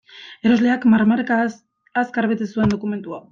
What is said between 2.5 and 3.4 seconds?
zuen dokumentua.